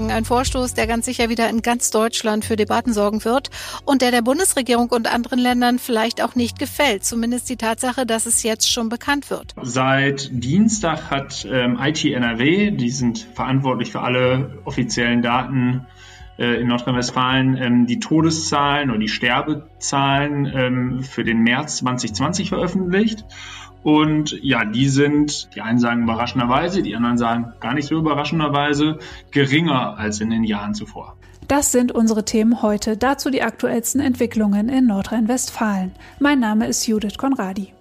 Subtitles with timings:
[0.00, 3.50] sagen, ein Vorstoß, der ganz sicher wieder in ganz Deutschland für Debatten sorgen wird
[3.84, 7.04] und der der Bundesregierung und anderen Ländern vielleicht auch nicht gefällt.
[7.04, 9.54] Zumindest die Tatsache, dass es jetzt schon bekannt wird.
[9.62, 15.86] Seit Dienstag hat ähm, IT NRW, die sind verantwortlich für alle offiziellen Daten
[16.44, 23.24] in Nordrhein-Westfalen ähm, die Todeszahlen oder die Sterbezahlen ähm, für den März 2020 veröffentlicht.
[23.82, 28.98] Und ja, die sind, die einen sagen überraschenderweise, die anderen sagen gar nicht so überraschenderweise,
[29.30, 31.16] geringer als in den Jahren zuvor.
[31.48, 32.96] Das sind unsere Themen heute.
[32.96, 35.92] Dazu die aktuellsten Entwicklungen in Nordrhein-Westfalen.
[36.20, 37.72] Mein Name ist Judith Konradi.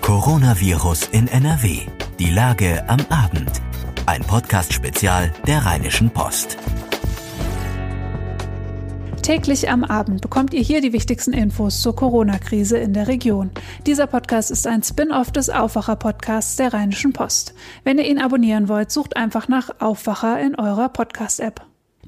[0.00, 1.80] Coronavirus in NRW.
[2.18, 3.60] Die Lage am Abend.
[4.06, 6.56] Ein Podcast-Spezial der Rheinischen Post.
[9.28, 13.50] Täglich am Abend bekommt ihr hier die wichtigsten Infos zur Corona-Krise in der Region.
[13.86, 17.52] Dieser Podcast ist ein Spin-off des Aufwacher-Podcasts der Rheinischen Post.
[17.84, 21.60] Wenn ihr ihn abonnieren wollt, sucht einfach nach Aufwacher in eurer Podcast-App.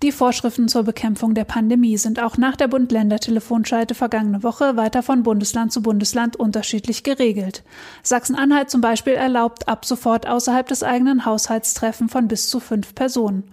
[0.02, 5.23] Die Vorschriften zur Bekämpfung der Pandemie sind auch nach der Bund-Länder-Telefonschalte vergangene Woche weiter von
[5.23, 7.64] Bundesland zu Bundesland unterschiedlich geregelt.
[8.02, 13.45] Sachsen-Anhalt zum Beispiel erlaubt ab sofort außerhalb des eigenen Haushaltstreffen von bis zu fünf Personen.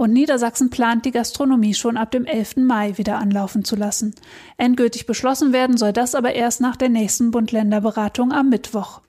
[0.00, 2.56] Und Niedersachsen plant, die Gastronomie schon ab dem 11.
[2.56, 4.14] Mai wieder anlaufen zu lassen.
[4.56, 9.02] Endgültig beschlossen werden soll das aber erst nach der nächsten Bund-Länder-Beratung am Mittwoch.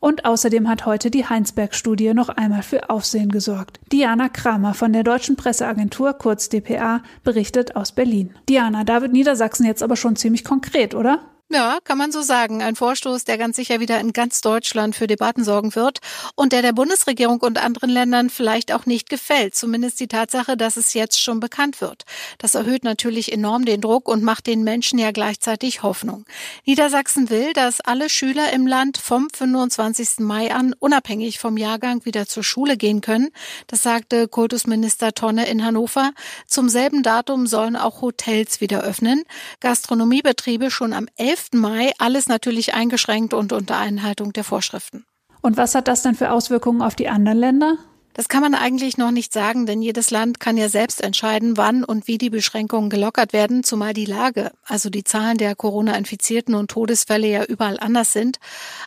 [0.00, 3.78] Und außerdem hat heute die Heinsberg-Studie noch einmal für Aufsehen gesorgt.
[3.92, 8.34] Diana Kramer von der Deutschen Presseagentur, kurz dpa, berichtet aus Berlin.
[8.48, 11.20] Diana, da wird Niedersachsen jetzt aber schon ziemlich konkret, oder?
[11.50, 12.62] Ja, kann man so sagen.
[12.62, 16.00] Ein Vorstoß, der ganz sicher wieder in ganz Deutschland für Debatten sorgen wird
[16.34, 19.54] und der der Bundesregierung und anderen Ländern vielleicht auch nicht gefällt.
[19.54, 22.04] Zumindest die Tatsache, dass es jetzt schon bekannt wird.
[22.38, 26.24] Das erhöht natürlich enorm den Druck und macht den Menschen ja gleichzeitig Hoffnung.
[26.64, 30.20] Niedersachsen will, dass alle Schüler im Land vom 25.
[30.20, 33.28] Mai an unabhängig vom Jahrgang wieder zur Schule gehen können.
[33.66, 36.12] Das sagte Kultusminister Tonne in Hannover.
[36.46, 39.24] Zum selben Datum sollen auch Hotels wieder öffnen.
[39.60, 41.33] Gastronomiebetriebe schon am 11.
[41.34, 41.48] 11.
[41.54, 45.04] Mai, alles natürlich eingeschränkt und unter Einhaltung der Vorschriften.
[45.42, 47.76] Und was hat das denn für Auswirkungen auf die anderen Länder?
[48.12, 51.82] Das kann man eigentlich noch nicht sagen, denn jedes Land kann ja selbst entscheiden, wann
[51.82, 56.70] und wie die Beschränkungen gelockert werden, zumal die Lage, also die Zahlen der Corona-Infizierten und
[56.70, 58.38] Todesfälle ja überall anders sind.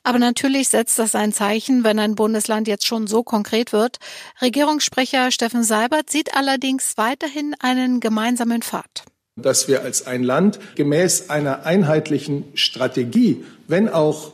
[0.03, 3.97] Aber natürlich setzt das ein Zeichen, wenn ein Bundesland jetzt schon so konkret wird.
[4.41, 9.03] Regierungssprecher Steffen Seibert sieht allerdings weiterhin einen gemeinsamen Pfad
[9.37, 14.33] dass wir als ein Land gemäß einer einheitlichen Strategie, wenn auch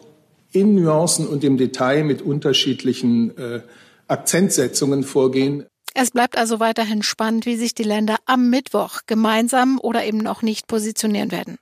[0.51, 3.61] in Nuancen und im Detail mit unterschiedlichen äh,
[4.07, 5.65] Akzentsetzungen vorgehen.
[5.95, 10.41] Es bleibt also weiterhin spannend, wie sich die Länder am Mittwoch gemeinsam oder eben noch
[10.41, 11.57] nicht positionieren werden.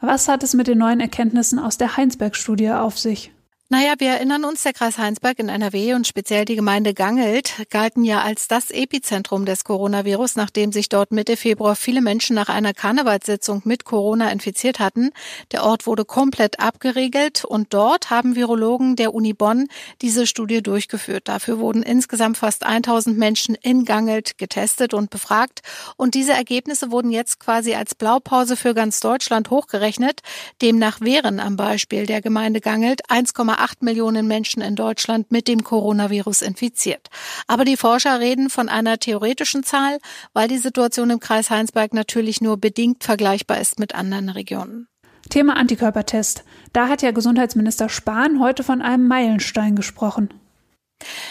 [0.00, 3.32] Was hat es mit den neuen Erkenntnissen aus der Heinsberg-Studie auf sich?
[3.72, 8.04] Naja, wir erinnern uns, der Kreis Heinsberg in NRW und speziell die Gemeinde Gangelt galten
[8.04, 12.74] ja als das Epizentrum des Coronavirus, nachdem sich dort Mitte Februar viele Menschen nach einer
[12.74, 15.08] Karnevalssitzung mit Corona infiziert hatten.
[15.52, 19.68] Der Ort wurde komplett abgeriegelt und dort haben Virologen der Uni Bonn
[20.02, 21.26] diese Studie durchgeführt.
[21.26, 25.62] Dafür wurden insgesamt fast 1000 Menschen in Gangelt getestet und befragt
[25.96, 30.20] und diese Ergebnisse wurden jetzt quasi als Blaupause für ganz Deutschland hochgerechnet.
[30.60, 35.62] Demnach wären am Beispiel der Gemeinde Gangelt 1,8 1,8 Millionen Menschen in Deutschland mit dem
[35.62, 37.08] Coronavirus infiziert.
[37.46, 39.98] Aber die Forscher reden von einer theoretischen Zahl,
[40.32, 44.88] weil die Situation im Kreis Heinsberg natürlich nur bedingt vergleichbar ist mit anderen Regionen.
[45.30, 46.44] Thema Antikörpertest.
[46.72, 50.34] Da hat ja Gesundheitsminister Spahn heute von einem Meilenstein gesprochen.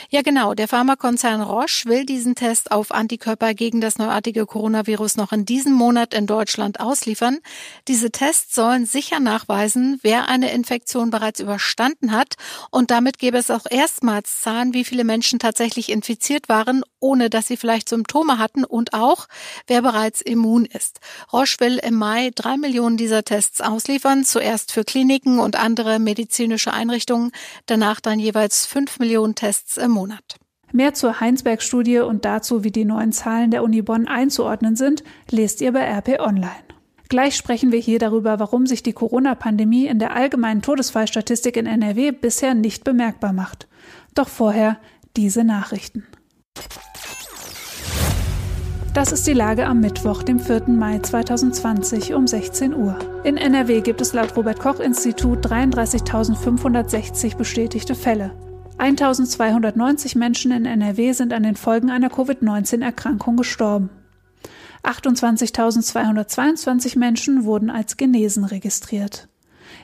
[0.10, 0.54] Ja, genau.
[0.54, 5.74] Der Pharmakonzern Roche will diesen Test auf Antikörper gegen das neuartige Coronavirus noch in diesem
[5.74, 7.40] Monat in Deutschland ausliefern.
[7.88, 12.36] Diese Tests sollen sicher nachweisen, wer eine Infektion bereits überstanden hat.
[12.70, 17.48] Und damit gäbe es auch erstmals Zahlen, wie viele Menschen tatsächlich infiziert waren, ohne dass
[17.48, 19.28] sie vielleicht Symptome hatten und auch,
[19.68, 21.00] wer bereits immun ist.
[21.34, 26.74] Roche will im Mai drei Millionen dieser Tests ausliefern, zuerst für Kliniken und andere medizinische
[26.74, 27.32] Einrichtungen,
[27.66, 30.38] danach dann jeweils fünf Millionen Tests Tests im Monat.
[30.74, 35.62] Mehr zur Heinsberg-Studie und dazu, wie die neuen Zahlen der Uni Bonn einzuordnen sind, lest
[35.62, 36.64] ihr bei RP Online.
[37.10, 42.12] Gleich sprechen wir hier darüber, warum sich die Corona-Pandemie in der allgemeinen Todesfallstatistik in NRW
[42.12, 43.68] bisher nicht bemerkbar macht.
[44.16, 44.80] Doch vorher
[45.16, 46.08] diese Nachrichten.
[48.94, 50.70] Das ist die Lage am Mittwoch, dem 4.
[50.70, 52.98] Mai 2020 um 16 Uhr.
[53.24, 58.51] In NRW gibt es laut Robert Koch Institut 33.560 bestätigte Fälle.
[58.82, 63.92] 1290 Menschen in NRW sind an den Folgen einer Covid-19-Erkrankung gestorben.
[64.84, 69.28] 28.222 Menschen wurden als genesen registriert.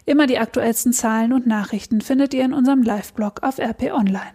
[0.06, 4.34] Immer die aktuellsten Zahlen und Nachrichten findet ihr in unserem Live-Blog auf RP Online.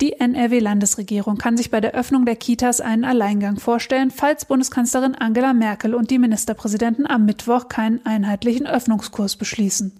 [0.00, 5.52] Die NRW-Landesregierung kann sich bei der Öffnung der Kitas einen Alleingang vorstellen, falls Bundeskanzlerin Angela
[5.52, 9.92] Merkel und die Ministerpräsidenten am Mittwoch keinen einheitlichen Öffnungskurs beschließen.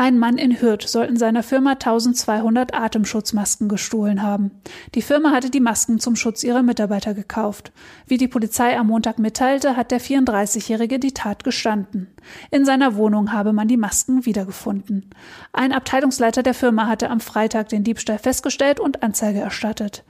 [0.00, 4.50] Ein Mann in Hürth soll in seiner Firma 1200 Atemschutzmasken gestohlen haben.
[4.94, 7.70] Die Firma hatte die Masken zum Schutz ihrer Mitarbeiter gekauft.
[8.06, 12.06] Wie die Polizei am Montag mitteilte, hat der 34-Jährige die Tat gestanden.
[12.50, 15.10] In seiner Wohnung habe man die Masken wiedergefunden.
[15.52, 20.04] Ein Abteilungsleiter der Firma hatte am Freitag den Diebstahl festgestellt und Anzeige erstattet.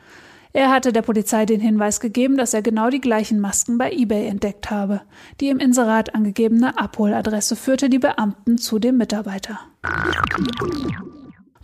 [0.53, 4.27] Er hatte der Polizei den Hinweis gegeben, dass er genau die gleichen Masken bei eBay
[4.27, 5.03] entdeckt habe.
[5.41, 9.61] Die im Inserat angegebene Abholadresse führte die Beamten zu dem Mitarbeiter.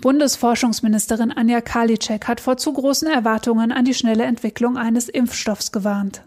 [0.00, 6.23] Bundesforschungsministerin Anja Karliczek hat vor zu großen Erwartungen an die schnelle Entwicklung eines Impfstoffs gewarnt.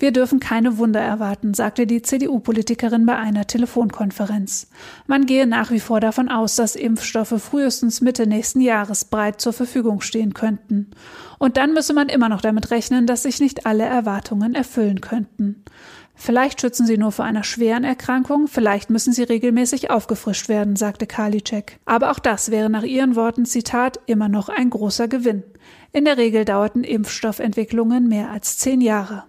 [0.00, 4.68] Wir dürfen keine Wunder erwarten, sagte die CDU-Politikerin bei einer Telefonkonferenz.
[5.08, 9.52] Man gehe nach wie vor davon aus, dass Impfstoffe frühestens Mitte nächsten Jahres breit zur
[9.52, 10.92] Verfügung stehen könnten.
[11.38, 15.64] Und dann müsse man immer noch damit rechnen, dass sich nicht alle Erwartungen erfüllen könnten.
[16.14, 21.06] Vielleicht schützen sie nur vor einer schweren Erkrankung, vielleicht müssen sie regelmäßig aufgefrischt werden, sagte
[21.06, 21.78] Karliczek.
[21.84, 25.44] Aber auch das wäre nach ihren Worten, Zitat, immer noch ein großer Gewinn.
[25.92, 29.27] In der Regel dauerten Impfstoffentwicklungen mehr als zehn Jahre.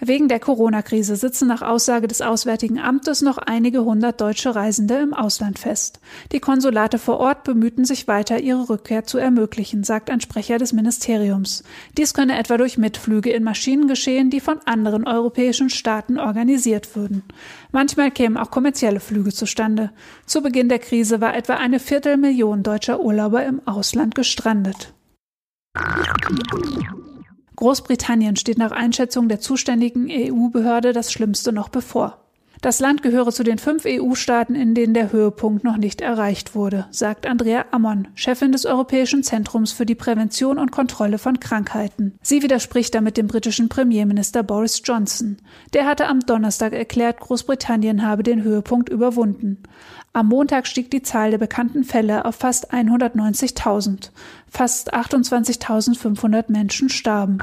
[0.00, 5.14] Wegen der Corona-Krise sitzen nach Aussage des Auswärtigen Amtes noch einige hundert deutsche Reisende im
[5.14, 6.00] Ausland fest.
[6.32, 10.72] Die Konsulate vor Ort bemühten sich weiter, ihre Rückkehr zu ermöglichen, sagt ein Sprecher des
[10.72, 11.62] Ministeriums.
[11.96, 17.22] Dies könne etwa durch Mitflüge in Maschinen geschehen, die von anderen europäischen Staaten organisiert würden.
[17.72, 19.90] Manchmal kämen auch kommerzielle Flüge zustande.
[20.26, 24.92] Zu Beginn der Krise war etwa eine Viertelmillion deutscher Urlauber im Ausland gestrandet.
[27.56, 32.23] Großbritannien steht nach Einschätzung der zuständigen EU-Behörde das Schlimmste noch bevor.
[32.60, 36.86] Das Land gehöre zu den fünf EU-Staaten, in denen der Höhepunkt noch nicht erreicht wurde,
[36.90, 42.18] sagt Andrea Ammon, Chefin des Europäischen Zentrums für die Prävention und Kontrolle von Krankheiten.
[42.22, 45.36] Sie widerspricht damit dem britischen Premierminister Boris Johnson.
[45.74, 49.62] Der hatte am Donnerstag erklärt, Großbritannien habe den Höhepunkt überwunden.
[50.12, 54.10] Am Montag stieg die Zahl der bekannten Fälle auf fast 190.000.
[54.48, 57.38] Fast 28.500 Menschen starben.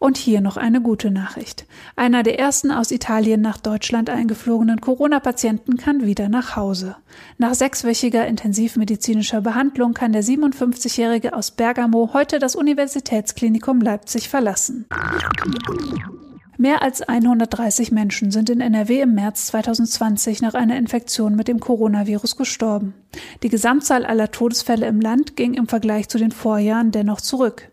[0.00, 1.66] Und hier noch eine gute Nachricht.
[1.96, 6.94] Einer der ersten aus Italien nach Deutschland eingeflogenen Corona-Patienten kann wieder nach Hause.
[7.36, 14.86] Nach sechswöchiger intensivmedizinischer Behandlung kann der 57-Jährige aus Bergamo heute das Universitätsklinikum Leipzig verlassen.
[16.60, 21.58] Mehr als 130 Menschen sind in NRW im März 2020 nach einer Infektion mit dem
[21.58, 22.94] Coronavirus gestorben.
[23.42, 27.70] Die Gesamtzahl aller Todesfälle im Land ging im Vergleich zu den Vorjahren dennoch zurück.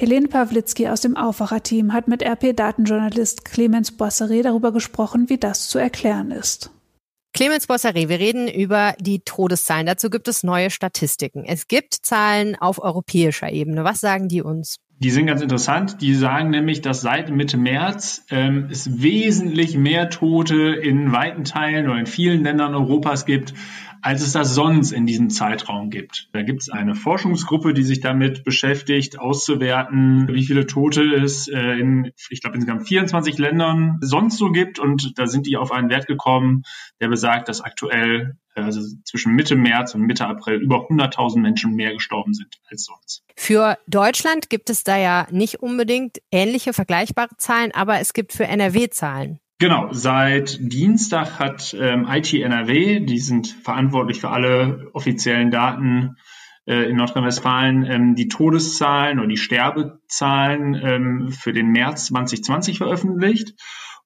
[0.00, 5.78] Helene Pawlitzki aus dem Aufwacherteam hat mit RP-Datenjournalist Clemens Bosseret darüber gesprochen, wie das zu
[5.78, 6.70] erklären ist.
[7.34, 9.84] Clemens Bosseret, wir reden über die Todeszahlen.
[9.84, 11.44] Dazu gibt es neue Statistiken.
[11.44, 13.84] Es gibt Zahlen auf europäischer Ebene.
[13.84, 14.76] Was sagen die uns?
[15.02, 16.02] Die sind ganz interessant.
[16.02, 21.88] Die sagen nämlich, dass seit Mitte März ähm, es wesentlich mehr Tote in weiten Teilen
[21.88, 23.54] oder in vielen Ländern Europas gibt,
[24.02, 26.28] als es das sonst in diesem Zeitraum gibt.
[26.32, 31.58] Da gibt es eine Forschungsgruppe, die sich damit beschäftigt, auszuwerten, wie viele Tote es äh,
[31.58, 34.78] in, ich glaube, insgesamt 24 Ländern sonst so gibt.
[34.78, 36.64] Und da sind die auf einen Wert gekommen,
[37.00, 41.92] der besagt, dass aktuell also zwischen Mitte März und Mitte April, über 100.000 Menschen mehr
[41.92, 43.24] gestorben sind als sonst.
[43.36, 48.44] Für Deutschland gibt es da ja nicht unbedingt ähnliche vergleichbare Zahlen, aber es gibt für
[48.44, 49.40] NRW Zahlen.
[49.58, 56.16] Genau, seit Dienstag hat ähm, IT NRW, die sind verantwortlich für alle offiziellen Daten
[56.66, 63.54] äh, in Nordrhein-Westfalen, ähm, die Todeszahlen oder die Sterbezahlen ähm, für den März 2020 veröffentlicht.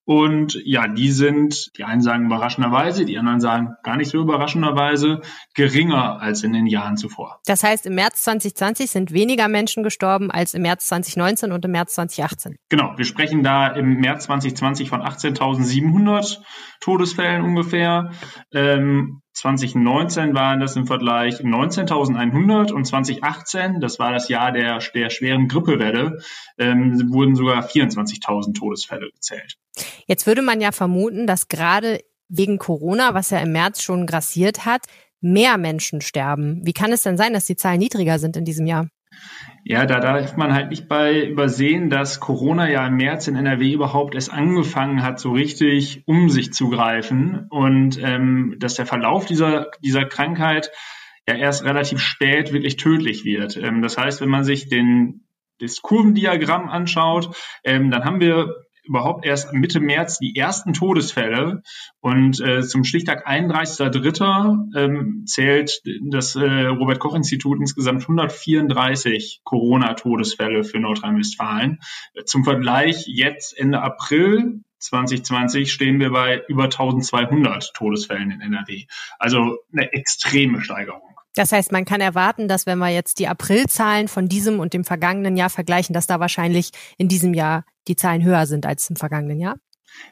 [0.05, 5.23] Und ja, die sind, die einen sagen überraschenderweise, die anderen sagen gar nicht so überraschenderweise,
[5.55, 7.41] geringer als in den Jahren zuvor.
[7.47, 11.71] Das heißt, im März 2020 sind weniger Menschen gestorben als im März 2019 und im
[11.71, 12.57] März 2018.
[12.69, 16.41] Genau, wir sprechen da im März 2020 von 18.700
[16.81, 18.11] Todesfällen ungefähr.
[18.53, 25.11] Ähm, 2019 waren das im Vergleich 19.100 und 2018, das war das Jahr der, der
[25.11, 26.21] schweren Grippewelle,
[26.57, 29.57] ähm, wurden sogar 24.000 Todesfälle gezählt.
[30.07, 34.65] Jetzt würde man ja vermuten, dass gerade wegen Corona, was ja im März schon grassiert
[34.65, 34.87] hat,
[35.21, 36.61] mehr Menschen sterben.
[36.65, 38.89] Wie kann es denn sein, dass die Zahlen niedriger sind in diesem Jahr?
[39.67, 43.73] Ja, da darf man halt nicht bei übersehen, dass Corona ja im März in NRW
[43.73, 49.25] überhaupt erst angefangen hat, so richtig um sich zu greifen und ähm, dass der Verlauf
[49.25, 50.71] dieser, dieser Krankheit
[51.27, 53.57] ja erst relativ spät wirklich tödlich wird.
[53.57, 55.27] Ähm, das heißt, wenn man sich den
[55.61, 61.63] das Kurvendiagramm anschaut, ähm, dann haben wir überhaupt erst Mitte März die ersten Todesfälle
[62.01, 64.77] und äh, zum Stichtag 31.3.
[64.77, 71.81] Ähm, zählt das äh, Robert Koch Institut insgesamt 134 Corona-Todesfälle für Nordrhein-Westfalen.
[72.25, 78.85] Zum Vergleich jetzt Ende April 2020 stehen wir bei über 1200 Todesfällen in NRW.
[79.19, 81.14] Also eine extreme Steigerung.
[81.35, 84.85] Das heißt, man kann erwarten, dass wenn wir jetzt die Aprilzahlen von diesem und dem
[84.85, 88.97] vergangenen Jahr vergleichen, dass da wahrscheinlich in diesem Jahr die Zahlen höher sind als im
[88.97, 89.57] vergangenen Jahr.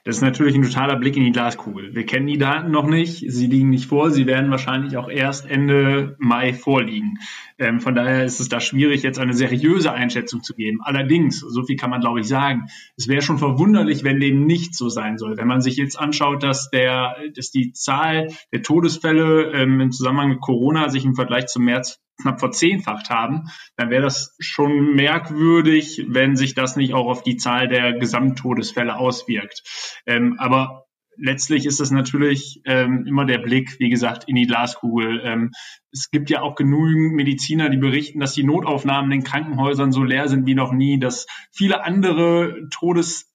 [0.04, 1.94] Das ist natürlich ein totaler Blick in die Glaskugel.
[1.94, 5.48] Wir kennen die Daten noch nicht, sie liegen nicht vor, sie werden wahrscheinlich auch erst
[5.48, 7.18] Ende Mai vorliegen.
[7.58, 10.80] Ähm, von daher ist es da schwierig, jetzt eine seriöse Einschätzung zu geben.
[10.82, 14.74] Allerdings, so viel kann man glaube ich sagen, es wäre schon verwunderlich, wenn dem nicht
[14.74, 15.36] so sein soll.
[15.36, 20.30] Wenn man sich jetzt anschaut, dass der, dass die Zahl der Todesfälle ähm, im Zusammenhang
[20.30, 26.04] mit Corona sich im Vergleich zum März knapp verzehnfacht haben, dann wäre das schon merkwürdig,
[26.08, 29.62] wenn sich das nicht auch auf die Zahl der Gesamttodesfälle auswirkt.
[30.06, 35.20] Ähm, aber letztlich ist es natürlich ähm, immer der Blick, wie gesagt, in die Glaskugel.
[35.24, 35.50] Ähm,
[35.90, 40.28] es gibt ja auch genügend Mediziner, die berichten, dass die Notaufnahmen in Krankenhäusern so leer
[40.28, 43.31] sind wie noch nie, dass viele andere Todes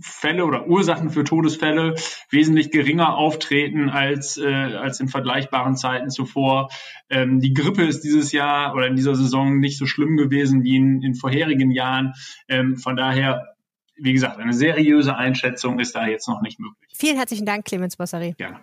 [0.00, 1.94] Fälle oder Ursachen für Todesfälle
[2.30, 6.68] wesentlich geringer auftreten als, äh, als in vergleichbaren Zeiten zuvor.
[7.10, 10.76] Ähm, die Grippe ist dieses Jahr oder in dieser Saison nicht so schlimm gewesen wie
[10.76, 12.14] in, in vorherigen Jahren.
[12.48, 13.54] Ähm, von daher,
[13.96, 16.90] wie gesagt, eine seriöse Einschätzung ist da jetzt noch nicht möglich.
[16.94, 18.34] Vielen herzlichen Dank, Clemens Bossari.
[18.36, 18.60] Gerne.